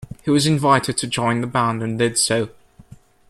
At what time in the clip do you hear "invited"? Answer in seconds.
0.47-0.97